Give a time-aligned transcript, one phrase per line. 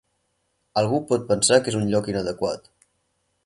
[0.81, 2.67] Algú pot pensar que és un lloc inadequat.